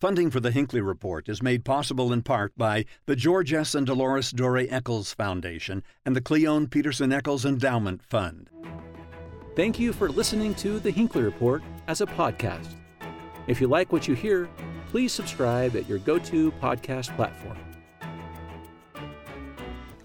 [0.00, 3.74] Funding for the Hinckley Report is made possible in part by the George S.
[3.74, 8.48] and Dolores Doré Eccles Foundation and the Cleone Peterson Eccles Endowment Fund.
[9.56, 12.68] Thank you for listening to the Hinckley Report as a podcast.
[13.46, 14.48] If you like what you hear,
[14.88, 17.58] please subscribe at your go to podcast platform.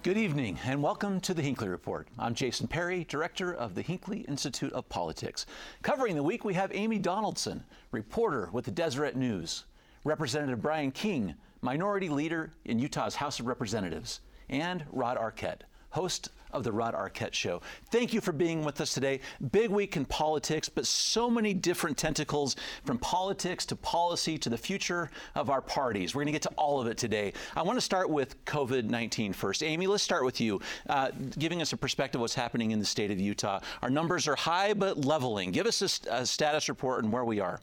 [0.04, 2.10] Good evening and welcome to the Hinckley Report.
[2.20, 5.46] I'm Jason Perry, director of the Hinckley Institute of Politics.
[5.84, 9.64] Covering the week, we have Amy Donaldson, reporter with the Deseret News.
[10.06, 16.64] Representative Brian King, minority leader in Utah's House of Representatives, and Rod Arquette, host of
[16.64, 17.62] the Rod Arquette Show.
[17.92, 19.20] Thank you for being with us today.
[19.52, 24.58] Big week in politics, but so many different tentacles from politics to policy to the
[24.58, 26.14] future of our parties.
[26.14, 27.34] We're going to get to all of it today.
[27.56, 29.64] I want to start with COVID 19 first.
[29.64, 32.86] Amy, let's start with you, uh, giving us a perspective of what's happening in the
[32.86, 33.60] state of Utah.
[33.82, 35.52] Our numbers are high but leveling.
[35.52, 37.60] Give us a, a status report on where we are.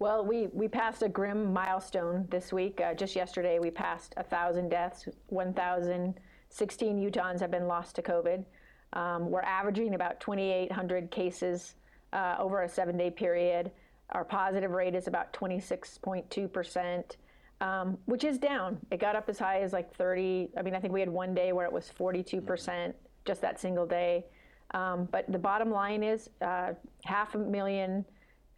[0.00, 2.80] Well, we, we passed a grim milestone this week.
[2.80, 5.08] Uh, just yesterday, we passed 1,000 deaths.
[5.26, 8.44] 1,016 Utahns have been lost to COVID.
[8.92, 11.74] Um, we're averaging about 2,800 cases
[12.12, 13.72] uh, over a seven day period.
[14.10, 17.16] Our positive rate is about 26.2%,
[17.60, 18.78] um, which is down.
[18.92, 20.50] It got up as high as like 30.
[20.56, 23.84] I mean, I think we had one day where it was 42%, just that single
[23.84, 24.26] day.
[24.74, 28.04] Um, but the bottom line is uh, half a million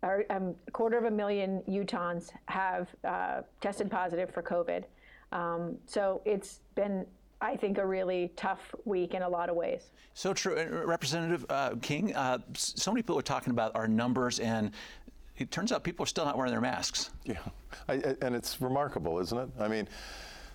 [0.03, 4.85] um, a quarter of a million Utahns have uh, tested positive for COVID.
[5.33, 7.07] Um, so it's been,
[7.41, 9.91] I think, a really tough week in a lot of ways.
[10.15, 10.85] So true.
[10.87, 14.73] Representative uh, King, uh, so many people are talking about our numbers, and
[15.37, 17.11] it turns out people are still not wearing their masks.
[17.25, 17.39] Yeah,
[17.89, 19.49] I, and it's remarkable, isn't it?
[19.59, 19.89] I mean,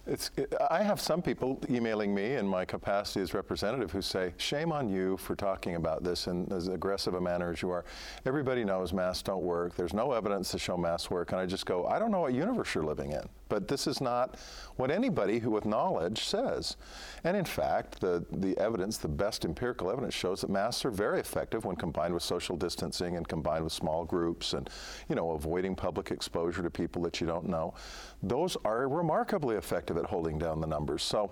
[0.07, 0.31] it's,
[0.69, 4.89] I have some people emailing me in my capacity as representative who say, shame on
[4.89, 7.85] you for talking about this in as aggressive a manner as you are.
[8.25, 9.75] Everybody knows masks don't work.
[9.75, 11.31] There's no evidence to show masks work.
[11.31, 14.01] And I just go, I don't know what universe you're living in, but this is
[14.01, 14.37] not
[14.75, 16.77] what anybody who with knowledge says.
[17.23, 21.19] And in fact, the, the evidence, the best empirical evidence shows that masks are very
[21.19, 24.69] effective when combined with social distancing and combined with small groups and,
[25.09, 27.73] you know, avoiding public exposure to people that you don't know.
[28.21, 31.03] Those are remarkably effective effective at holding down the numbers.
[31.03, 31.31] So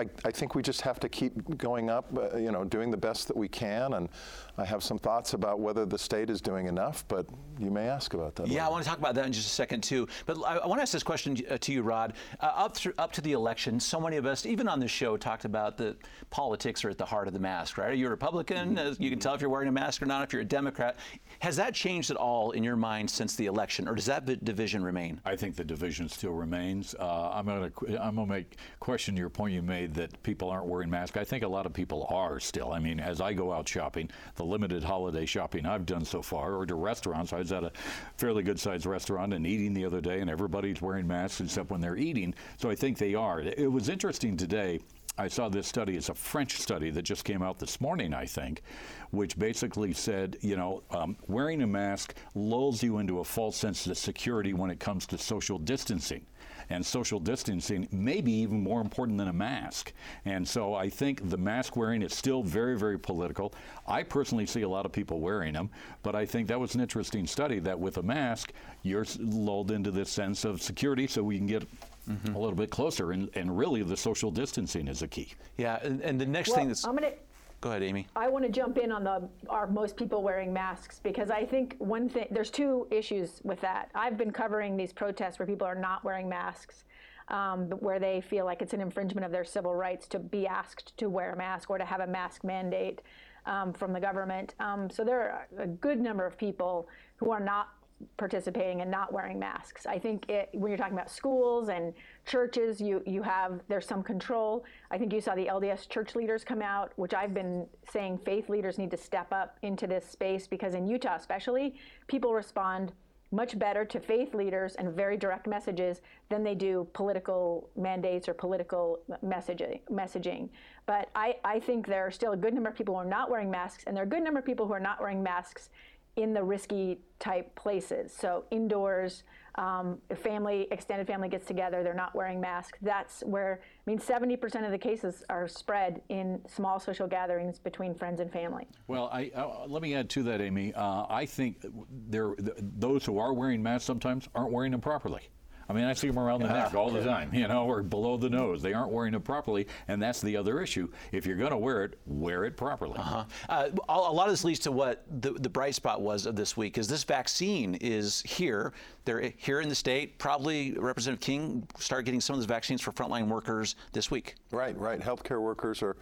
[0.00, 2.96] I, I think we just have to keep going up, uh, you know, doing the
[2.96, 3.92] best that we can.
[3.94, 4.08] And
[4.56, 7.26] I have some thoughts about whether the state is doing enough, but
[7.58, 8.48] you may ask about that.
[8.48, 8.64] Yeah, later.
[8.64, 10.08] I want to talk about that in just a second too.
[10.24, 12.14] But I, I want to ask this question uh, to you, Rod.
[12.40, 15.16] Uh, up through, up to the election, so many of us, even on this show,
[15.16, 15.96] talked about the
[16.30, 17.76] politics are at the heart of the mask.
[17.76, 17.90] Right?
[17.90, 18.76] Are you a Republican?
[18.76, 19.02] Mm-hmm.
[19.02, 20.24] You can tell if you're wearing a mask or not.
[20.24, 20.96] If you're a Democrat,
[21.40, 24.82] has that changed at all in your mind since the election, or does that division
[24.82, 25.20] remain?
[25.24, 26.94] I think the division still remains.
[26.98, 30.50] Uh, I'm going to I'm going to make question your point you made that people
[30.50, 31.16] aren't wearing masks.
[31.16, 32.72] I think a lot of people are still.
[32.72, 36.54] I mean, as I go out shopping, the limited holiday shopping I've done so far,
[36.54, 37.72] or to restaurants, I was at a
[38.16, 41.80] fairly good sized restaurant and eating the other day, and everybody's wearing masks except when
[41.80, 42.34] they're eating.
[42.56, 43.40] So I think they are.
[43.40, 44.80] It was interesting today.
[45.18, 45.96] I saw this study.
[45.96, 48.62] It's a French study that just came out this morning, I think,
[49.10, 53.86] which basically said, you know, um, wearing a mask lulls you into a false sense
[53.86, 56.24] of security when it comes to social distancing
[56.70, 59.92] and social distancing may be even more important than a mask.
[60.24, 63.52] And so I think the mask wearing is still very, very political.
[63.86, 65.70] I personally see a lot of people wearing them,
[66.02, 69.90] but I think that was an interesting study that with a mask, you're lulled into
[69.90, 71.66] this sense of security so we can get
[72.10, 72.34] Mm-hmm.
[72.34, 75.32] a little bit closer, and, and really the social distancing is a key.
[75.58, 76.84] Yeah, and, and the next well, thing that's.
[76.84, 77.12] I'm gonna,
[77.60, 78.06] Go ahead, Amy.
[78.16, 81.76] I want to jump in on the are most people wearing masks because I think
[81.78, 83.90] one thing there's two issues with that.
[83.94, 86.84] I've been covering these protests where people are not wearing masks.
[87.28, 90.96] Um, where they feel like it's an infringement of their civil rights to be asked
[90.96, 93.02] to wear a mask or to have a mask mandate
[93.46, 94.56] um, from the government.
[94.58, 96.88] Um, so there are a good number of people
[97.18, 97.68] who are not
[98.16, 99.86] participating and not wearing masks.
[99.86, 101.92] I think it, when you're talking about schools and
[102.26, 104.64] churches, you you have there's some control.
[104.90, 108.48] I think you saw the LDS church leaders come out, which I've been saying faith
[108.48, 111.74] leaders need to step up into this space because in Utah especially,
[112.06, 112.92] people respond
[113.32, 118.34] much better to faith leaders and very direct messages than they do political mandates or
[118.34, 119.80] political messaging.
[119.90, 120.48] messaging.
[120.86, 123.30] But I, I think there are still a good number of people who are not
[123.30, 125.70] wearing masks, and there are a good number of people who are not wearing masks
[126.16, 128.12] in the risky type places.
[128.12, 129.22] So indoors,
[129.56, 132.78] um, family, extended family gets together, they're not wearing masks.
[132.82, 137.94] That's where, I mean, 70% of the cases are spread in small social gatherings between
[137.94, 138.66] friends and family.
[138.86, 140.72] Well, I, uh, let me add to that, Amy.
[140.74, 141.64] Uh, I think
[142.08, 145.28] there, those who are wearing masks sometimes aren't wearing them properly.
[145.70, 148.16] I mean, I see them around the neck all the time, you know, or below
[148.16, 148.60] the nose.
[148.60, 150.88] They aren't wearing it properly, and that's the other issue.
[151.12, 152.98] If you're going to wear it, wear it properly.
[152.98, 153.24] Uh-huh.
[153.48, 156.56] Uh, a lot of this leads to what the, the bright spot was of this
[156.56, 158.72] week, is this vaccine is here.
[159.04, 160.18] They're here in the state.
[160.18, 164.34] Probably Representative King start getting some of those vaccines for frontline workers this week.
[164.50, 165.00] Right, right.
[165.00, 165.96] Healthcare workers are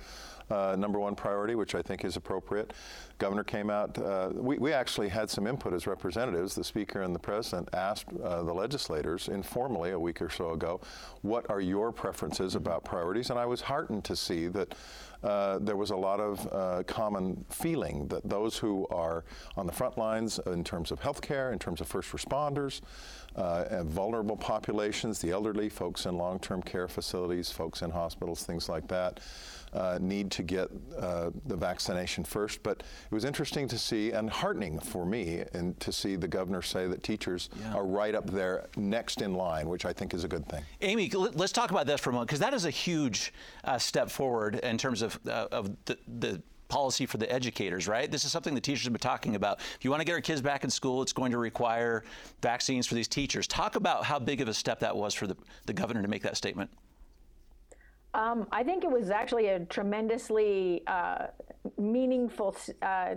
[0.51, 2.73] uh, number one priority, which I think is appropriate.
[3.19, 3.99] Governor came out.
[3.99, 6.55] Uh, we, we actually had some input as representatives.
[6.55, 10.81] The Speaker and the President asked uh, the legislators informally a week or so ago,
[11.23, 14.75] "What are your preferences about priorities?" And I was heartened to see that.
[15.21, 19.25] Uh, there was a lot of uh, common feeling that those who are
[19.57, 22.81] on the front lines in terms of health care, in terms of first responders,
[23.35, 28.45] uh, and vulnerable populations, the elderly, folks in long term care facilities, folks in hospitals,
[28.45, 29.21] things like that,
[29.73, 30.69] uh, need to get
[30.99, 32.63] uh, the vaccination first.
[32.63, 36.63] But it was interesting to see and heartening for me and to see the governor
[36.63, 37.75] say that teachers yeah.
[37.75, 40.63] are right up there next in line, which I think is a good thing.
[40.81, 43.33] Amy, let's talk about this for a moment because that is a huge
[43.65, 48.11] uh, step forward in terms of, uh, of the, the policy for the educators, right?
[48.11, 49.61] This is something the teachers have been talking about.
[49.61, 52.05] If you want to get our kids back in school, it's going to require
[52.43, 53.47] vaccines for these teachers.
[53.47, 55.37] Talk about how big of a step that was for the,
[55.67, 56.71] the governor to make that statement.
[58.15, 61.27] Um, I think it was actually a tremendously uh,
[61.77, 63.15] meaningful uh,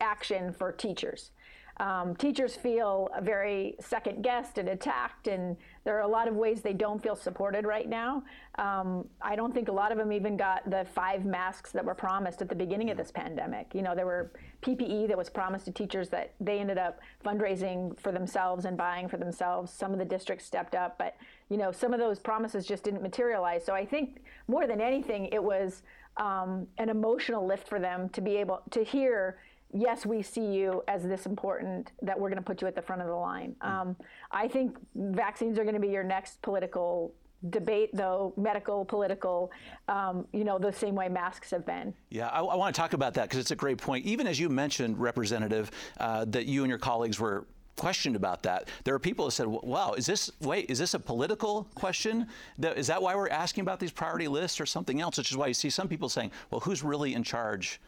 [0.00, 1.30] action for teachers.
[1.78, 6.62] Um, teachers feel very second guessed and attacked, and there are a lot of ways
[6.62, 8.22] they don't feel supported right now.
[8.58, 11.94] Um, I don't think a lot of them even got the five masks that were
[11.94, 13.74] promised at the beginning of this pandemic.
[13.74, 14.30] You know, there were
[14.62, 19.08] PPE that was promised to teachers that they ended up fundraising for themselves and buying
[19.08, 19.72] for themselves.
[19.72, 21.16] Some of the districts stepped up, but
[21.50, 23.64] you know, some of those promises just didn't materialize.
[23.64, 25.82] So I think more than anything, it was
[26.16, 29.38] um, an emotional lift for them to be able to hear
[29.76, 32.82] yes, we see you as this important that we're going to put you at the
[32.82, 33.56] front of the line.
[33.62, 33.68] Mm.
[33.68, 33.96] Um,
[34.30, 37.12] I think vaccines are going to be your next political
[37.50, 39.50] debate, though medical, political,
[39.88, 41.92] um, you know, the same way masks have been.
[42.08, 44.06] Yeah, I, I want to talk about that because it's a great point.
[44.06, 48.68] Even as you mentioned, Representative, uh, that you and your colleagues were questioned about that.
[48.84, 50.70] There are people that said, "Wow, is this wait?
[50.70, 52.28] Is this a political question?
[52.58, 55.48] Is that why we're asking about these priority lists or something else?" Which is why
[55.48, 57.80] you see some people saying, "Well, who's really in charge?"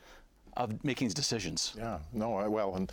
[0.56, 1.75] of making these decisions.
[1.77, 2.91] Yeah, no, I, well, and,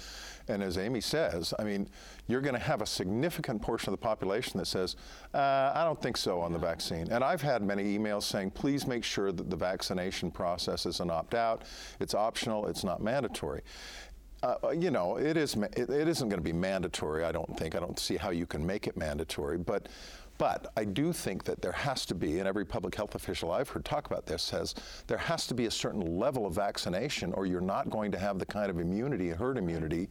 [0.47, 1.87] and as Amy says, I mean,
[2.27, 4.95] you're going to have a significant portion of the population that says,
[5.33, 7.09] uh, I don't think so on the vaccine.
[7.09, 11.09] And I've had many emails saying, please make sure that the vaccination process is an
[11.09, 11.63] opt out,
[11.99, 13.61] it's optional, it's not mandatory.
[14.43, 15.55] Uh, you know, it is.
[15.55, 17.23] It, it isn't going to be mandatory.
[17.23, 17.75] I don't think.
[17.75, 19.57] I don't see how you can make it mandatory.
[19.57, 19.87] But
[20.43, 23.69] but I do think that there has to be, and every public health official I've
[23.69, 24.75] heard talk about this says,
[25.07, 28.39] there has to be a certain level of vaccination or you're not going to have
[28.39, 30.09] the kind of immunity, herd immunity,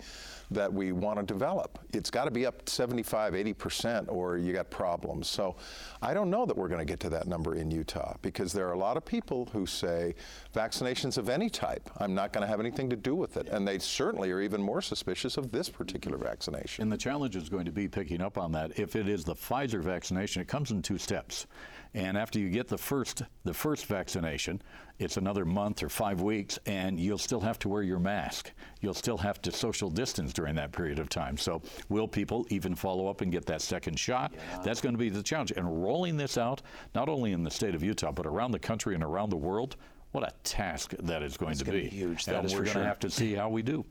[0.51, 1.79] that we want to develop.
[1.93, 5.29] It's got to be up 75, 80% or you got problems.
[5.29, 5.57] So
[6.01, 8.67] I don't know that we're going to get to that number in Utah because there
[8.69, 10.15] are a lot of people who say
[10.55, 13.49] vaccinations of any type, I'm not going to have anything to do with it.
[13.49, 16.83] And they certainly are even more suspicious of this particular vaccination.
[16.83, 18.79] And the challenge is going to be picking up on that.
[18.79, 21.47] If it is the Pfizer vaccination, it comes in two steps.
[21.95, 24.63] And after you get the first the first vaccination,
[24.99, 28.53] it's another month or five weeks, and you'll still have to wear your mask.
[28.81, 31.37] You'll still have to social distance during that period of time.
[31.37, 31.61] So,
[31.91, 34.33] will people even follow up and get that second shot?
[34.35, 34.63] Yeah.
[34.65, 35.53] That's going to be the challenge.
[35.53, 36.63] And rolling this out,
[36.95, 39.77] not only in the state of Utah, but around the country and around the world,
[40.13, 41.83] what a task that is going That's to be.
[41.83, 41.89] be.
[41.89, 42.25] Huge.
[42.27, 43.85] That and we're going to have to see how we do.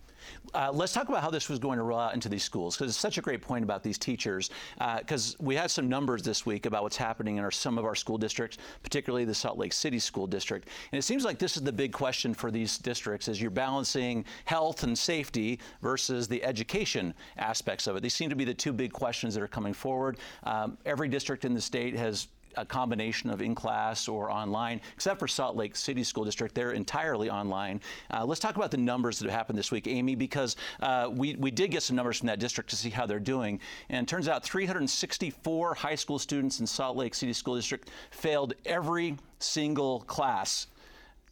[0.54, 2.92] Uh, let's talk about how this was going to roll out into these schools because
[2.92, 4.50] it's such a great point about these teachers.
[4.98, 7.86] Because uh, we had some numbers this week about what's happening in our, some of
[7.86, 10.68] our school districts, particularly the Salt Lake City School District.
[10.92, 14.26] And it seems like this is the big question for these districts: is you're balancing
[14.46, 18.04] health and safety versus the education aspects of it.
[18.04, 20.18] These seem to be the two big questions that are coming forward.
[20.44, 22.28] Um, every district in the state has
[22.58, 26.54] a combination of in class or online, except for Salt Lake City School District.
[26.54, 27.82] They're entirely online.
[28.10, 31.36] Uh, let's talk about the numbers that have happened this week, Amy, because uh, we,
[31.36, 33.60] we did get some numbers from that district to see how they're doing.
[33.90, 38.54] And it turns out 364 high school students in Salt Lake City School District failed
[38.66, 40.68] every single class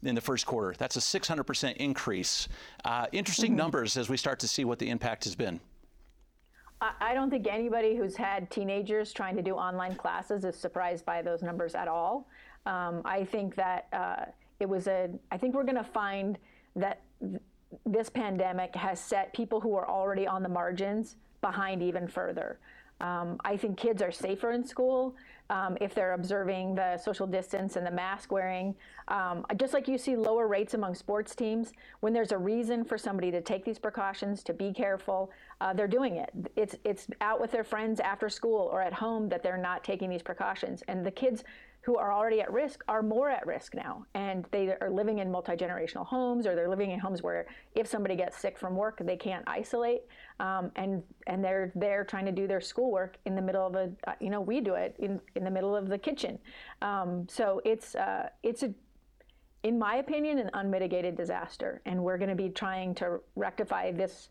[0.03, 0.73] in the first quarter.
[0.77, 2.47] That's a 600% increase.
[2.85, 3.57] Uh, interesting mm-hmm.
[3.57, 5.59] numbers as we start to see what the impact has been.
[6.81, 11.21] I don't think anybody who's had teenagers trying to do online classes is surprised by
[11.21, 12.27] those numbers at all.
[12.65, 14.25] Um, I think that uh,
[14.61, 16.37] it was a, I think we're going to find
[16.77, 17.41] that th-
[17.85, 22.59] this pandemic has set people who are already on the margins behind even further.
[23.01, 25.15] Um, I think kids are safer in school
[25.49, 28.75] um, if they're observing the social distance and the mask wearing.
[29.07, 31.71] Um, just like you see lower rates among sports teams,
[32.01, 35.87] when there's a reason for somebody to take these precautions, to be careful, uh, they're
[35.87, 36.29] doing it.
[36.55, 40.09] It's it's out with their friends after school or at home that they're not taking
[40.09, 40.83] these precautions.
[40.87, 41.43] And the kids
[41.81, 44.05] who are already at risk are more at risk now.
[44.13, 47.87] And they are living in multi generational homes or they're living in homes where if
[47.87, 50.01] somebody gets sick from work, they can't isolate.
[50.39, 53.91] Um, and and they're there trying to do their schoolwork in the middle of a,
[54.07, 56.37] uh, you know, we do it in, in the middle of the kitchen.
[56.81, 58.73] Um, so it's, uh, it's a,
[59.63, 61.81] in my opinion, an unmitigated disaster.
[61.85, 64.29] And we're going to be trying to rectify this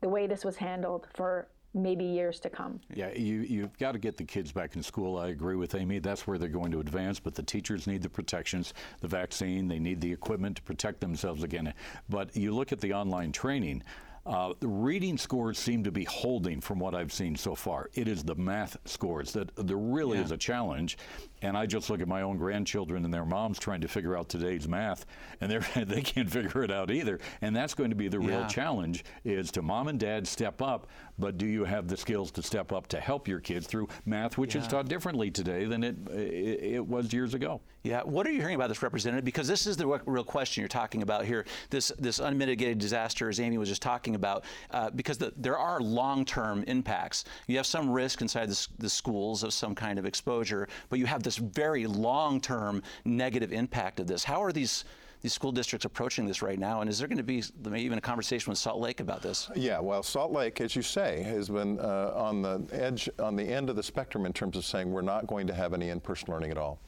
[0.00, 2.80] the way this was handled for maybe years to come.
[2.92, 5.16] Yeah, you, you've got to get the kids back in school.
[5.16, 6.00] I agree with Amy.
[6.00, 9.78] That's where they're going to advance, but the teachers need the protections, the vaccine, they
[9.78, 11.72] need the equipment to protect themselves again.
[12.08, 13.82] But you look at the online training.
[14.26, 17.88] Uh, the reading scores seem to be holding from what I've seen so far.
[17.94, 20.24] It is the math scores that there really yeah.
[20.24, 20.98] is a challenge.
[21.42, 24.28] And I just look at my own grandchildren and their moms trying to figure out
[24.28, 25.06] today's math,
[25.40, 27.18] and they they can't figure it out either.
[27.40, 30.88] And that's going to be the real challenge: is to mom and dad step up,
[31.18, 34.38] but do you have the skills to step up to help your kids through math,
[34.38, 34.62] which yeah.
[34.62, 37.60] is taught differently today than it, it, it was years ago?
[37.82, 38.02] Yeah.
[38.02, 39.24] What are you hearing about this, Representative?
[39.24, 41.46] Because this is the real question you're talking about here.
[41.70, 45.80] This this unmitigated disaster, as Amy was just talking about, uh, because the, there are
[45.80, 47.24] long-term impacts.
[47.46, 51.06] You have some risk inside the, the schools of some kind of exposure, but you
[51.06, 54.24] have the this very long-term negative impact of this.
[54.24, 54.84] How are these
[55.22, 56.80] these school districts approaching this right now?
[56.80, 59.50] And is there going to be maybe even a conversation with Salt Lake about this?
[59.54, 63.44] Yeah, well, Salt Lake, as you say, has been uh, on the edge, on the
[63.44, 66.32] end of the spectrum in terms of saying we're not going to have any in-person
[66.32, 66.80] learning at all.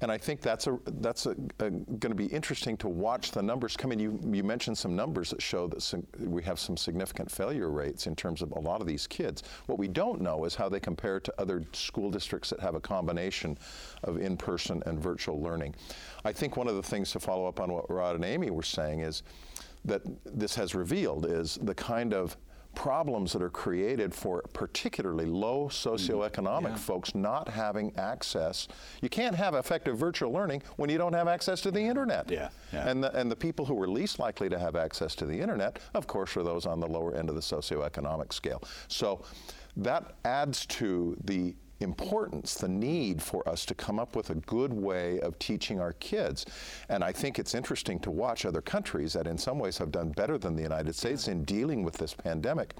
[0.00, 3.90] And I think that's a that's going to be interesting to watch the numbers come
[3.90, 3.98] in.
[3.98, 8.06] You you mentioned some numbers that show that some, we have some significant failure rates
[8.06, 9.42] in terms of a lot of these kids.
[9.66, 12.80] What we don't know is how they compare to other school districts that have a
[12.80, 13.58] combination
[14.04, 15.74] of in-person and virtual learning.
[16.24, 18.62] I think one of the things to follow up on what Rod and Amy were
[18.62, 19.24] saying is
[19.84, 22.36] that this has revealed is the kind of
[22.74, 25.88] problems that are created for particularly low mm-hmm.
[25.88, 26.76] socioeconomic yeah.
[26.76, 28.68] folks not having access.
[29.02, 32.30] You can't have effective virtual learning when you don't have access to the internet.
[32.30, 32.50] Yeah.
[32.72, 32.88] yeah.
[32.88, 35.80] And, the, and the people who are least likely to have access to the internet,
[35.94, 38.62] of course, are those on the lower end of the socioeconomic scale.
[38.88, 39.24] So
[39.76, 44.72] that adds to the importance, the need for us to come up with a good
[44.72, 46.46] way of teaching our kids.
[46.88, 50.10] And I think it's interesting to watch other countries that in some ways have done
[50.10, 52.74] better than the United States in dealing with this pandemic.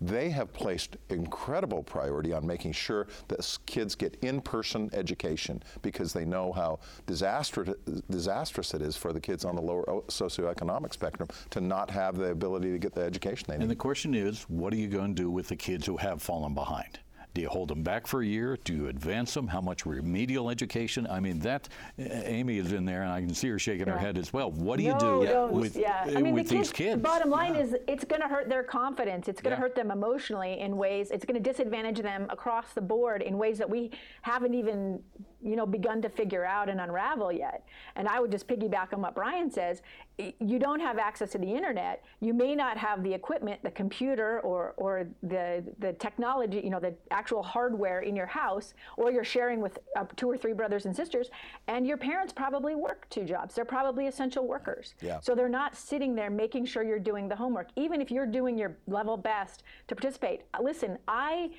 [0.00, 6.24] They have placed incredible priority on making sure that kids get in-person education because they
[6.24, 7.74] know how disastrous,
[8.08, 12.16] disastrous it is for the kids on the lower oh, socioeconomic spectrum to not have
[12.16, 13.62] the ability to get the education they need.
[13.62, 16.22] And the question is, what are you going to do with the kids who have
[16.22, 17.00] fallen behind?
[17.34, 18.58] Do you hold them back for a year?
[18.64, 19.46] Do you advance them?
[19.46, 21.06] How much remedial education?
[21.08, 21.68] I mean, that
[21.98, 23.94] Amy is in there, and I can see her shaking yeah.
[23.94, 24.50] her head as well.
[24.50, 26.04] What do you no, do with, yeah.
[26.06, 27.02] I mean, with the kids, these kids?
[27.02, 27.62] Bottom line yeah.
[27.62, 29.28] is, it's going to hurt their confidence.
[29.28, 29.62] It's going to yeah.
[29.62, 31.10] hurt them emotionally in ways.
[31.10, 33.90] It's going to disadvantage them across the board in ways that we
[34.22, 35.00] haven't even
[35.40, 37.64] you know begun to figure out and unravel yet
[37.96, 39.82] and i would just piggyback on what brian says
[40.18, 42.04] you don't have access to the internet.
[42.20, 46.80] You may not have the equipment the computer or or the the technology you know
[46.80, 50.86] the actual hardware in your house or you're sharing with uh, two or three brothers
[50.86, 51.30] and sisters
[51.68, 53.54] and your parents probably work two jobs.
[53.54, 54.94] They're probably essential workers.
[55.00, 55.20] Yeah.
[55.20, 57.68] so they're not sitting there making sure you're doing the homework.
[57.76, 61.50] Even if you're doing your level best to participate listen i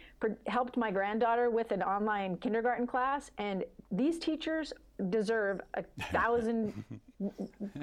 [0.48, 4.74] helped my granddaughter with an online kindergarten class, and these teachers
[5.10, 6.84] deserve a thousand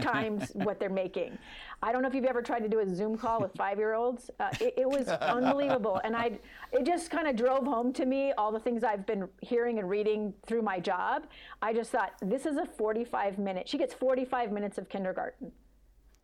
[0.00, 1.36] times what they're making.
[1.82, 4.30] I don't know if you've ever tried to do a Zoom call with five-year-olds.
[4.40, 6.38] Uh, it, it, was unbelievable, and I
[6.72, 9.88] it just kind of drove home to me all the things I've been hearing and
[9.88, 11.26] reading through my job.
[11.60, 13.68] I just thought this is a 45 minute.
[13.68, 15.52] She gets 45 minutes of kindergarten.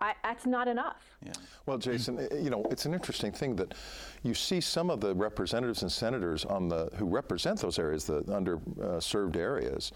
[0.03, 0.97] I, that's not enough.
[1.25, 1.33] Yeah.
[1.65, 3.75] Well, Jason, you know, it's an interesting thing that
[4.25, 8.23] you see some of the representatives and senators on the who represent those areas, the
[8.23, 9.93] underserved uh, areas,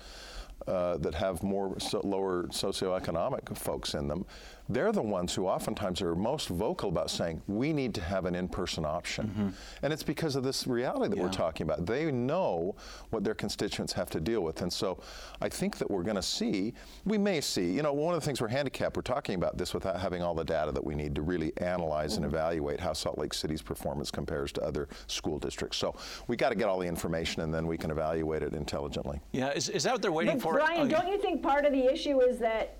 [0.67, 4.27] uh, that have more so lower socioeconomic folks in them,
[4.69, 8.35] they're the ones who oftentimes are most vocal about saying we need to have an
[8.35, 9.29] in-person option.
[9.29, 9.49] Mm-hmm.
[9.83, 11.23] And it's because of this reality that yeah.
[11.23, 11.87] we're talking about.
[11.87, 12.75] They know
[13.11, 14.63] what their constituents have to deal with.
[14.63, 14.99] And so
[15.41, 18.27] I think that we're going to see, we may see, you know, one of the
[18.27, 21.15] things we're handicapped, we're talking about this without having all the data that we need
[21.15, 22.25] to really analyze mm-hmm.
[22.25, 25.77] and evaluate how Salt Lake City's performance compares to other school districts.
[25.79, 25.95] So
[26.29, 29.21] we got to get all the information and then we can evaluate it intelligently.
[29.33, 30.55] Yeah, is, is that what they're waiting but for?
[30.55, 32.79] Brian, oh, don't you think part of the issue is that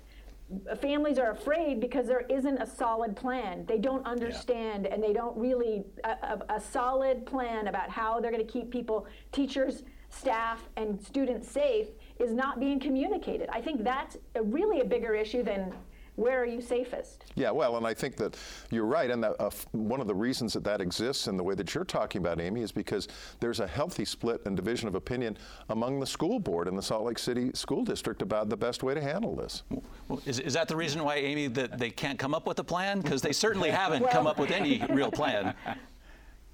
[0.79, 3.65] families are afraid because there isn't a solid plan.
[3.67, 4.93] They don't understand yeah.
[4.93, 8.71] and they don't really, a, a, a, solid plan about how they're going to keep
[8.71, 11.87] people, teachers, staff, and students safe
[12.19, 13.49] is not being communicated.
[13.51, 15.73] I think that's a really a bigger issue than
[16.17, 17.25] where are you safest?
[17.35, 18.35] Yeah, well, and I think that
[18.71, 21.53] you're right, and that, uh, one of the reasons that that exists in the way
[21.53, 23.07] that you're talking about, Amy, is because
[23.39, 25.37] there's a healthy split and division of opinion
[25.69, 28.95] among the school board in the Salt Lake City School District about the best way
[28.95, 29.61] to handle this.
[30.07, 32.63] Well, is, is that the reason why, Amy, that they can't come up with a
[32.63, 33.01] plan?
[33.01, 35.53] Because they certainly haven't well, come up with any real plan.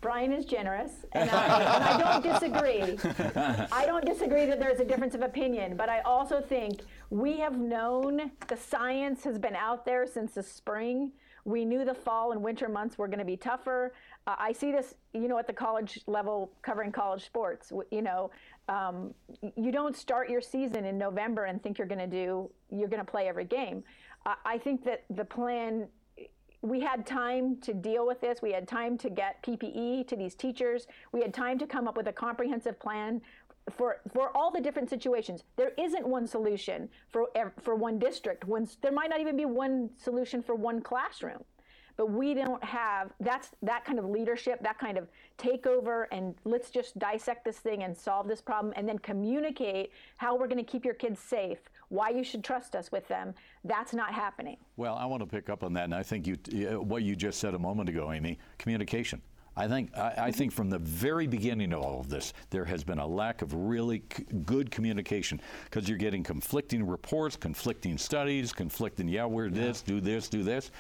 [0.04, 2.98] Brian is generous, and I, and I, don't disagree.
[3.72, 6.82] I don't disagree that there's a difference of opinion, but I also think
[7.14, 11.12] we have known the science has been out there since the spring.
[11.46, 13.94] We knew the fall and winter months were going to be tougher.
[14.26, 17.72] Uh, I see this, you know, at the college level, covering college sports.
[17.92, 18.32] You know,
[18.68, 19.14] um,
[19.56, 23.06] you don't start your season in November and think you're going to do, you're going
[23.06, 23.84] to play every game.
[24.26, 25.88] Uh, I think that the plan
[26.64, 28.42] we had time to deal with this.
[28.42, 30.88] We had time to get PPE to these teachers.
[31.12, 33.22] We had time to come up with a comprehensive plan
[33.72, 35.44] for for all the different situations.
[35.56, 37.30] There isn't one solution for
[37.62, 38.46] for one district.
[38.46, 41.44] One, there might not even be one solution for one classroom.
[41.96, 46.72] But we don't have that's that kind of leadership, that kind of takeover, and let's
[46.72, 50.72] just dissect this thing and solve this problem, and then communicate how we're going to
[50.72, 51.60] keep your kids safe
[51.94, 53.36] why you should trust us with them.
[53.64, 54.58] That's not happening.
[54.78, 57.16] Well, I want to pick up on that, and I think you, uh, what you
[57.16, 59.22] just said a moment ago, Amy, communication.
[59.56, 62.84] I think I, I, think from the very beginning of all of this, there has
[62.84, 68.52] been a lack of really c- good communication because you're getting conflicting reports, conflicting studies,
[68.52, 69.08] conflicting.
[69.08, 69.66] Yeah, we're yeah.
[69.68, 70.72] this, do this, do this,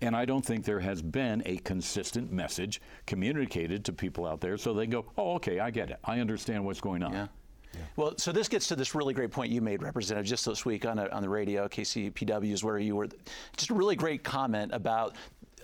[0.00, 4.56] and I don't think there has been a consistent message communicated to people out there,
[4.56, 5.98] so they go, "Oh, okay, I get it.
[6.04, 7.26] I understand what's going on." Yeah.
[7.74, 7.80] Yeah.
[7.96, 10.86] Well, so this gets to this really great point you made, Representative, just this week
[10.86, 13.08] on, a, on the radio, KCPW is where you were.
[13.56, 15.16] Just a really great comment about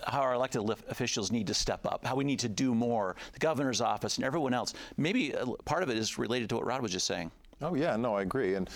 [0.07, 3.39] how our elected officials need to step up, how we need to do more, the
[3.39, 4.73] governor's office and everyone else.
[4.97, 7.31] Maybe uh, part of it is related to what Rod was just saying.
[7.63, 8.55] Oh yeah, no, I agree.
[8.55, 8.69] And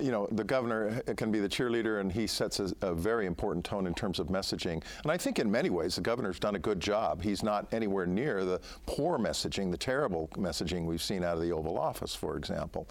[0.00, 3.26] you know, the governor uh, can be the cheerleader, and he sets a, a, very
[3.26, 4.82] important tone in terms of messaging.
[5.02, 7.22] And I think in many ways the governor's done a good job.
[7.22, 11.52] He's not anywhere near the poor messaging, the terrible messaging we've seen out of the
[11.52, 12.88] Oval Office, for example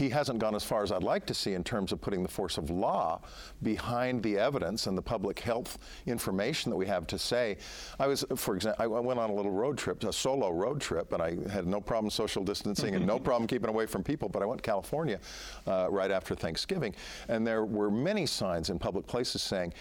[0.00, 2.28] he hasn't gone as far as I'd like to see in terms of putting the
[2.28, 3.20] force of law
[3.62, 7.58] behind the evidence and the public health information that we have to say.
[7.98, 11.12] I was, for example, I went on a little road trip, a solo road trip,
[11.12, 14.30] and I had no problem social distancing and no problem keeping away from people.
[14.30, 15.20] But I went to California
[15.66, 16.94] uh, right after Thanksgiving,
[17.28, 19.74] and there were many signs in public places saying,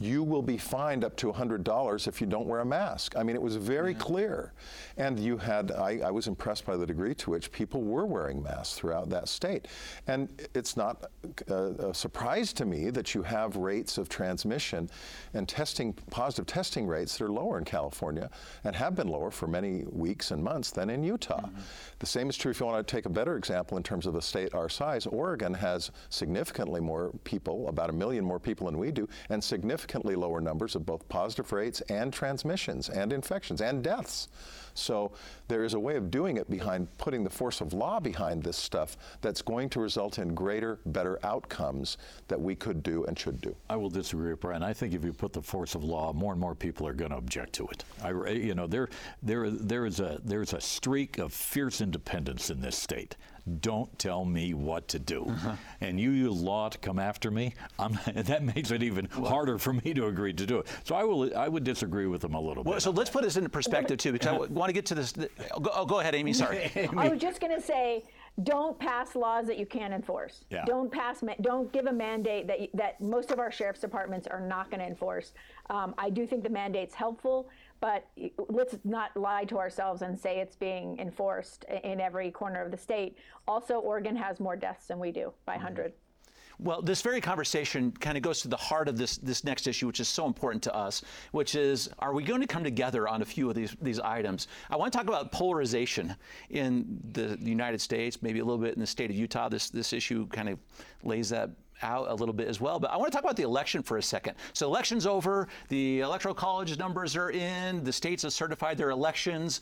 [0.00, 3.14] you will be fined up to $100 if you don't wear a mask.
[3.16, 3.98] I mean, it was very yeah.
[3.98, 4.52] clear.
[4.96, 8.42] And you had, I, I, was impressed by the degree to which people were wearing
[8.42, 9.68] masks throughout that state.
[10.06, 11.10] And it's not
[11.48, 14.90] a, a surprise to me that you have rates of transmission
[15.32, 18.30] and testing, positive testing rates that are lower in California
[18.64, 21.40] and have been lower for many weeks and months than in Utah.
[21.40, 21.60] Mm-hmm.
[21.98, 24.14] The same is true if you want to take a better example in terms of
[24.14, 25.06] a state our size.
[25.06, 29.83] Oregon has significantly more people, about a million more people than we do, and significantly
[29.84, 34.28] significantly lower numbers of both positive rates and transmissions and infections and deaths.
[34.72, 35.12] So
[35.46, 38.56] there is a way of doing it behind putting the force of law behind this
[38.56, 43.40] stuff that's going to result in greater, better outcomes that we could do and should
[43.40, 43.54] do.
[43.68, 44.62] I will disagree with Brian.
[44.62, 47.10] I think if you put the force of law, more and more people are going
[47.10, 47.84] to object to it.
[48.02, 48.88] I, you know, there,
[49.22, 53.16] there, there is a there's a streak of fierce independence in this state
[53.60, 55.26] don't tell me what to do.
[55.28, 55.56] Uh-huh.
[55.80, 57.54] And you use law to come after me,
[58.14, 60.66] that makes it even well, harder for me to agree to do it.
[60.84, 62.82] So I will, I would disagree with them a little well, bit.
[62.82, 65.12] So let's put this into perspective too, because I want to get to this.
[65.12, 66.32] Go, oh, go ahead, Amy.
[66.32, 66.70] Sorry.
[66.76, 66.96] Amy.
[66.96, 68.04] I was just going to say
[68.42, 70.44] don't pass laws that you can't enforce.
[70.50, 70.64] Yeah.
[70.64, 71.22] Don't pass.
[71.40, 74.86] Don't give a mandate that that most of our sheriff's departments are not going to
[74.86, 75.34] enforce.
[75.70, 77.48] Um, I do think the mandate's helpful,
[77.84, 78.06] but
[78.48, 82.78] let's not lie to ourselves and say it's being enforced in every corner of the
[82.78, 83.18] state.
[83.46, 85.92] Also, Oregon has more deaths than we do by 100.
[85.92, 86.64] Mm-hmm.
[86.64, 89.86] Well, this very conversation kind of goes to the heart of this this next issue,
[89.86, 93.20] which is so important to us, which is are we going to come together on
[93.20, 94.48] a few of these these items?
[94.70, 96.16] I want to talk about polarization
[96.48, 99.50] in the United States, maybe a little bit in the state of Utah.
[99.50, 100.58] This this issue kind of
[101.02, 101.50] lays that
[101.82, 102.78] out a little bit as well.
[102.78, 104.34] But I want to talk about the election for a second.
[104.52, 109.60] So, election's over, the electoral college numbers are in, the states have certified their elections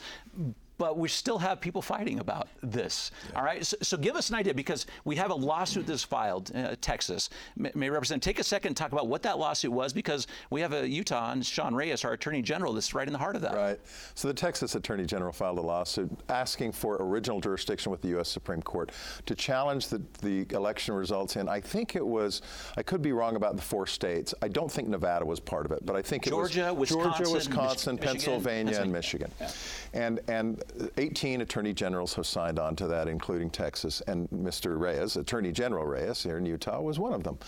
[0.78, 3.11] but we still have people fighting about this.
[3.30, 3.38] Yeah.
[3.38, 6.50] All right, so, so, give us an idea because we have a lawsuit that's filed,
[6.54, 7.30] uh, Texas.
[7.56, 8.22] May, may represent.
[8.22, 11.32] Take a second, and talk about what that lawsuit was because we have a Utah
[11.32, 13.54] and Sean Reyes, our Attorney General, that's right in the heart of that.
[13.54, 13.80] Right.
[14.14, 18.28] So the Texas Attorney General filed a lawsuit asking for original jurisdiction with the U.S.
[18.28, 18.92] Supreme Court
[19.26, 21.48] to challenge the, the election results in.
[21.48, 22.42] I think it was.
[22.76, 24.35] I could be wrong about the four states.
[24.42, 27.08] I don't think Nevada was part of it, but I think Georgia, it was Georgia,
[27.08, 29.30] Wisconsin, Wisconsin, Pennsylvania, and Michigan.
[29.40, 29.50] Yeah.
[29.92, 30.62] And and
[30.96, 34.79] 18 attorney generals have signed on to that, including Texas, and Mr.
[34.79, 37.38] Reyes, Attorney General Reyes here in Utah, was one of them.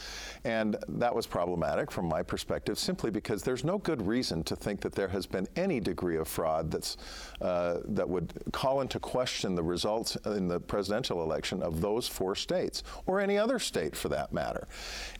[0.45, 4.81] And that was problematic from my perspective, simply because there's no good reason to think
[4.81, 6.97] that there has been any degree of fraud that's
[7.41, 12.35] uh, that would call into question the results in the presidential election of those four
[12.35, 14.67] states, or any other state for that matter.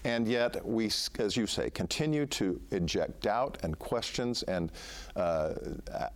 [0.05, 4.43] And yet, we, as you say, continue to inject doubt and questions.
[4.45, 4.73] And
[5.17, 5.55] uh,
[5.93, 6.09] uh,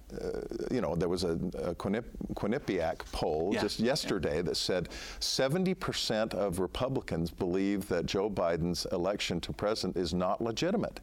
[0.71, 3.61] you know, there was a, a Quinnipiac poll yeah.
[3.61, 4.43] just yesterday yeah.
[4.43, 4.89] that said
[5.21, 11.01] 70% of Republicans believe that Joe Biden's election to president is not legitimate.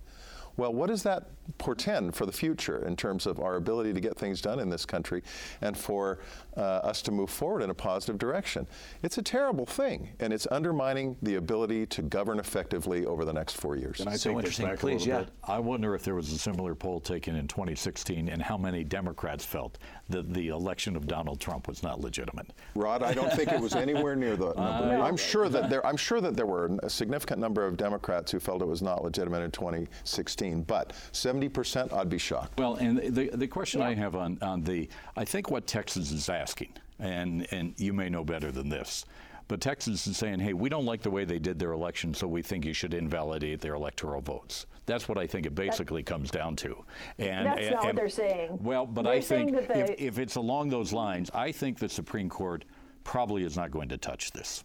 [0.57, 4.17] Well, what does that portend for the future in terms of our ability to get
[4.17, 5.21] things done in this country
[5.61, 6.19] and for
[6.57, 8.67] uh, us to move forward in a positive direction?
[9.03, 13.57] It's a terrible thing, and it's undermining the ability to govern effectively over the next
[13.57, 13.99] four years.
[13.99, 15.19] And I so take this back Please, a yeah.
[15.19, 15.29] bit.
[15.43, 19.45] I wonder if there was a similar poll taken in 2016 and how many Democrats
[19.45, 19.77] felt
[20.09, 22.47] that the election of Donald Trump was not legitimate.
[22.75, 25.03] Rod, I don't think it was anywhere near the number.
[25.03, 25.85] I'm sure that there.
[25.85, 29.03] I'm sure that there were a significant number of Democrats who felt it was not
[29.03, 32.59] legitimate in 2016, but 70%, I'd be shocked.
[32.59, 33.87] Well, and the the question yeah.
[33.87, 38.09] I have on on the, I think what Texas is asking, and and you may
[38.09, 39.05] know better than this.
[39.47, 42.27] But Texas is saying, hey, we don't like the way they did their election, so
[42.27, 44.65] we think you should invalidate their electoral votes.
[44.87, 46.83] That's what I think it basically that, comes down to.
[47.19, 48.57] And that's and, not and, what they're saying.
[48.61, 52.29] Well, but they're I think if, if it's along those lines, I think the Supreme
[52.29, 52.65] Court
[53.03, 54.63] probably is not going to touch this.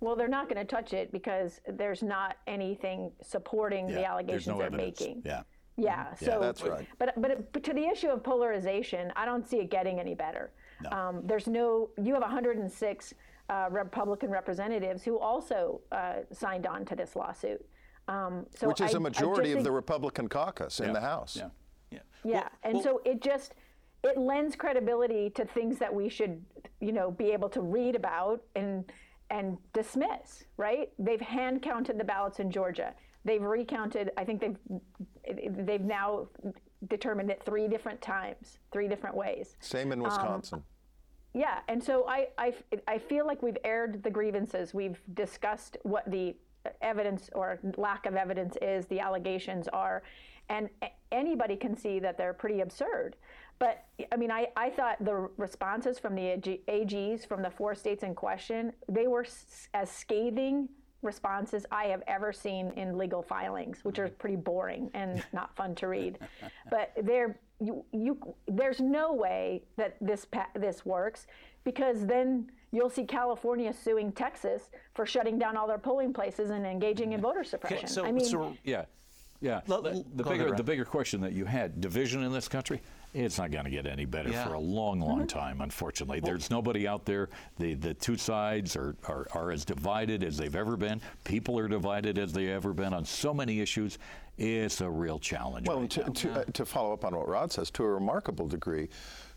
[0.00, 4.48] Well, they're not going to touch it because there's not anything supporting yeah, the allegations
[4.48, 5.00] no they're evidence.
[5.00, 5.22] making.
[5.24, 5.42] Yeah.
[5.76, 6.86] Yeah, so yeah, that's right.
[7.00, 10.52] But, but but to the issue of polarization, I don't see it getting any better.
[10.80, 10.90] No.
[10.90, 11.90] Um, there's no.
[12.00, 13.14] You have 106
[13.48, 17.64] uh, Republican representatives who also uh, signed on to this lawsuit.
[18.06, 20.92] Um, so Which is I, a majority of the Republican caucus in yeah.
[20.92, 21.36] the House.
[21.36, 21.48] Yeah.
[21.90, 21.98] Yeah.
[22.24, 23.54] Yeah, well, and well, so it just
[24.04, 26.44] it lends credibility to things that we should,
[26.80, 28.84] you know, be able to read about and
[29.34, 30.44] and dismiss.
[30.56, 30.90] Right?
[30.98, 32.94] They've hand counted the ballots in Georgia.
[33.24, 34.10] They've recounted.
[34.16, 36.28] I think they've they've now
[36.88, 39.56] determined it three different times, three different ways.
[39.60, 40.58] Same in Wisconsin.
[40.58, 40.64] Um,
[41.34, 42.54] yeah, and so I, I,
[42.86, 44.72] I feel like we've aired the grievances.
[44.72, 46.36] We've discussed what the
[46.80, 50.02] evidence or lack of evidence is, the allegations are,
[50.48, 50.68] and
[51.10, 53.16] anybody can see that they're pretty absurd.
[53.58, 58.02] But I mean, I, I thought the responses from the AGs from the four states
[58.02, 59.26] in question, they were
[59.74, 60.68] as scathing
[61.02, 64.16] responses I have ever seen in legal filings, which are mm-hmm.
[64.16, 66.18] pretty boring and not fun to read.
[66.70, 71.26] But they're you, you there's no way that this this works
[71.62, 76.66] because then you'll see California suing Texas for shutting down all their polling places and
[76.66, 77.26] engaging in mm-hmm.
[77.26, 77.78] voter suppression.
[77.78, 78.84] Okay, so, I mean, so, yeah,
[79.40, 79.60] yeah.
[79.66, 82.82] the, the bigger the bigger question that you had division in this country.
[83.14, 84.44] It's not going to get any better yeah.
[84.44, 85.38] for a long, long mm-hmm.
[85.38, 86.20] time, unfortunately.
[86.20, 87.28] Well, There's nobody out there.
[87.58, 91.00] The, the two sides are, are, are as divided as they've ever been.
[91.22, 93.98] People are divided as they've ever been on so many issues.
[94.36, 95.68] It's a real challenge.
[95.68, 98.48] Well, right to, to, uh, to follow up on what Rod says, to a remarkable
[98.48, 98.88] degree,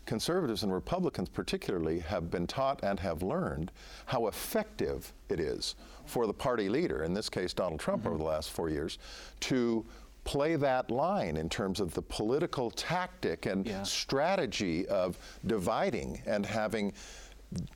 [0.06, 3.70] conservatives and Republicans particularly have been taught and have learned
[4.06, 8.08] how effective it is for the party leader, in this case Donald Trump mm-hmm.
[8.08, 8.98] over the last four years,
[9.38, 9.86] to
[10.28, 13.82] play that line in terms of the political tactic and yeah.
[13.82, 16.92] strategy of dividing and having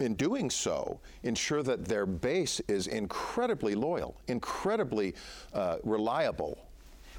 [0.01, 5.15] in doing so, ensure that their base is incredibly loyal, incredibly
[5.55, 6.59] uh, reliable,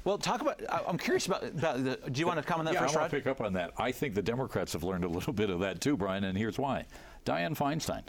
[0.04, 0.60] well, talk about.
[0.86, 1.42] I'm curious about.
[1.42, 3.26] about the, do you want to comment on that yeah, first, I want to pick
[3.26, 3.72] up on that.
[3.78, 6.58] I think the Democrats have learned a little bit of that too, Brian, and here's
[6.58, 6.84] why.
[7.24, 8.02] Dianne Feinstein.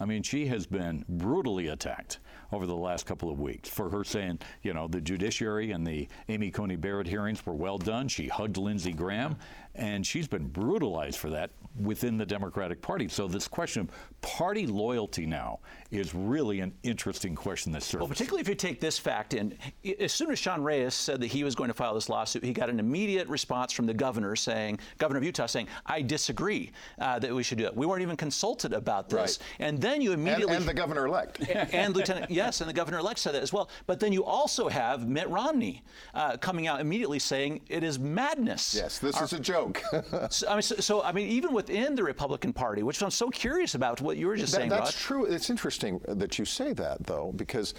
[0.00, 2.18] I mean, she has been brutally attacked
[2.52, 6.08] over the last couple of weeks for her saying, you know, the judiciary and the
[6.28, 8.08] Amy Coney Barrett hearings were well done.
[8.08, 9.36] She hugged Lindsey Graham,
[9.76, 13.08] and she's been brutalized for that within the Democratic Party.
[13.08, 13.90] So this question of
[14.22, 15.60] party loyalty now
[15.90, 18.00] is really an interesting question that surfaces.
[18.00, 19.56] Well, particularly if you take this fact in,
[20.00, 22.52] as soon as Sean Reyes said that he was going to file this lawsuit, he
[22.52, 27.18] got an immediate response from the governor saying, governor of Utah saying, I disagree uh,
[27.18, 27.76] that we should do it.
[27.76, 29.38] We weren't even consulted about this.
[29.38, 29.66] Right.
[29.66, 30.54] And then you immediately.
[30.54, 31.48] And, and the governor elect.
[31.50, 33.68] and Lieutenant, yes, and the governor elect said that as well.
[33.86, 35.82] But then you also have Mitt Romney
[36.14, 38.74] uh, coming out immediately saying it is madness.
[38.74, 39.65] Yes, this Our, is a joke.
[40.30, 43.30] so, I mean, so, so, I mean, even within the Republican Party, which I'm so
[43.30, 44.94] curious about what you were just that, saying, That's Rod.
[44.94, 45.24] true.
[45.24, 47.74] It's interesting that you say that, though, because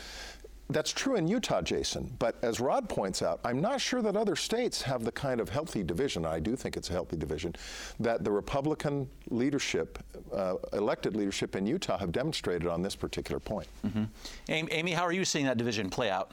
[0.70, 2.14] that's true in Utah, Jason.
[2.20, 5.50] But as Rod points out, I'm not sure that other states have the kind of
[5.50, 7.56] healthy division, I do think it's a healthy division,
[8.00, 10.00] that the Republican leadership,
[10.34, 13.68] uh, elected leadership in Utah have demonstrated on this particular point.
[13.86, 14.04] Mm-hmm.
[14.50, 16.32] Amy, how are you seeing that division play out?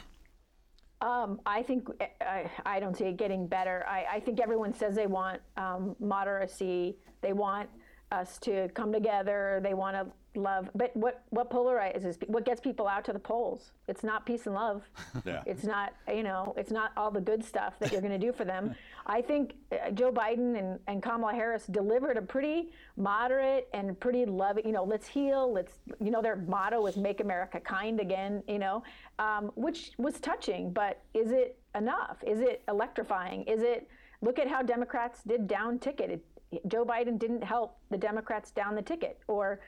[1.05, 1.87] Um, I think
[2.23, 3.85] I, I, don't see it getting better.
[3.87, 6.95] I, I think everyone says they want um, moderacy.
[7.21, 7.69] They want
[8.11, 9.61] us to come together.
[9.63, 10.71] They want to love.
[10.75, 12.17] But what what polarizes?
[12.29, 13.73] What gets people out to the polls?
[13.89, 14.83] It's not peace and love.
[15.25, 15.43] Yeah.
[15.47, 16.55] It's not you know.
[16.57, 18.75] It's not all the good stuff that you're going to do for them.
[19.07, 24.25] I think uh, Joe Biden and, and Kamala Harris delivered a pretty moderate and pretty
[24.27, 24.67] loving.
[24.67, 25.53] You know, let's heal.
[25.53, 28.83] Let's you know their motto was "Make America Kind Again." You know,
[29.19, 30.73] um, which was touching.
[30.73, 32.19] But is it enough?
[32.27, 33.45] Is it electrifying?
[33.45, 33.89] Is it
[34.21, 36.11] look at how Democrats did down ticket?
[36.11, 36.25] It,
[36.69, 39.61] Joe Biden didn't help the Democrats down the ticket, or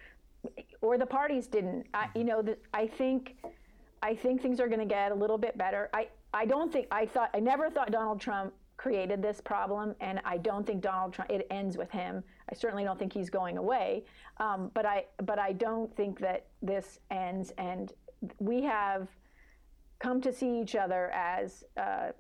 [0.81, 1.87] or the parties didn't.
[1.95, 3.37] I, you know, the, I think
[4.03, 5.89] I think things are going to get a little bit better.
[5.93, 10.21] I I don't think I thought I never thought Donald Trump created this problem, and
[10.25, 12.23] I don't think Donald Trump it ends with him.
[12.51, 14.05] I certainly don't think he's going away,
[14.39, 17.53] um, but I but I don't think that this ends.
[17.59, 17.93] And
[18.39, 19.09] we have
[19.99, 21.65] come to see each other as.
[21.77, 22.13] Uh,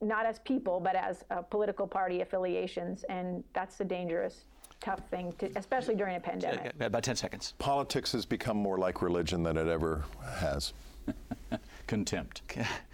[0.00, 4.44] not as people, but as uh, political party affiliations, and that's the dangerous
[4.84, 6.72] tough thing, to, especially during a pandemic.
[6.78, 7.54] About 10 seconds.
[7.58, 10.04] Politics has become more like religion than it ever
[10.40, 10.72] has.
[11.86, 12.42] contempt.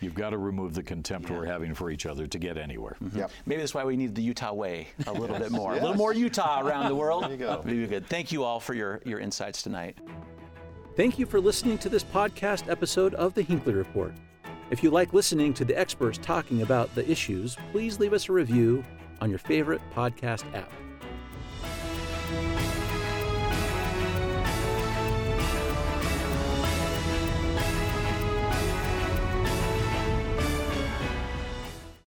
[0.00, 1.37] You've got to remove the contempt yeah.
[1.37, 2.96] we're having for each other to get anywhere.
[3.03, 3.18] Mm-hmm.
[3.18, 3.31] Yep.
[3.46, 5.72] Maybe that's why we need the Utah way a little bit more.
[5.74, 5.81] yes.
[5.81, 7.24] A little more Utah around the world.
[7.24, 7.62] there you go.
[7.64, 8.07] Maybe good.
[8.07, 9.96] Thank you all for your, your insights tonight.
[10.96, 14.12] Thank you for listening to this podcast episode of the Hinckley Report.
[14.70, 18.33] If you like listening to the experts talking about the issues, please leave us a
[18.33, 18.85] review
[19.20, 20.70] on your favorite podcast app.